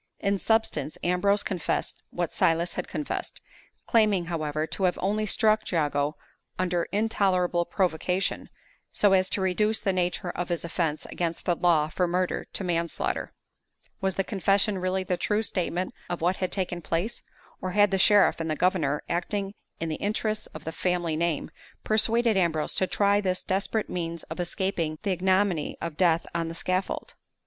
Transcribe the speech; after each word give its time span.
In 0.19 0.39
substance, 0.39 0.97
Ambrose 1.03 1.43
confessed 1.43 2.01
what 2.09 2.33
Silas 2.33 2.73
had 2.73 2.87
confessed; 2.87 3.39
claiming, 3.85 4.25
however, 4.25 4.65
to 4.65 4.85
have 4.85 4.97
only 4.99 5.27
struck 5.27 5.69
Jago 5.71 6.17
under 6.57 6.85
intolerable 6.85 7.65
provocation, 7.65 8.49
so 8.91 9.13
as 9.13 9.29
to 9.29 9.41
reduce 9.41 9.79
the 9.79 9.93
nature 9.93 10.31
of 10.31 10.49
his 10.49 10.65
offense 10.65 11.05
against 11.05 11.45
the 11.45 11.55
law 11.55 11.87
from 11.87 12.09
murder 12.09 12.45
to 12.53 12.63
manslaughter. 12.63 13.31
Was 14.01 14.15
the 14.15 14.23
confession 14.23 14.79
really 14.79 15.03
the 15.03 15.17
true 15.17 15.43
statement 15.43 15.93
of 16.09 16.19
what 16.19 16.37
had 16.37 16.51
taken 16.51 16.81
place? 16.81 17.21
or 17.61 17.73
had 17.73 17.91
the 17.91 17.99
sheriff 17.99 18.39
and 18.39 18.49
the 18.49 18.55
governor, 18.55 19.03
acting 19.07 19.53
in 19.79 19.89
the 19.89 19.95
interests 20.01 20.47
of 20.47 20.63
the 20.63 20.71
family 20.71 21.15
name, 21.15 21.51
persuaded 21.83 22.35
Ambrose 22.35 22.73
to 22.73 22.87
try 22.87 23.21
this 23.21 23.43
desperate 23.43 23.87
means 23.87 24.23
of 24.31 24.39
escaping 24.39 24.97
the 25.03 25.11
ignominy 25.11 25.77
of 25.79 25.95
death 25.95 26.25
on 26.33 26.47
the 26.47 26.55
scaffold? 26.55 27.13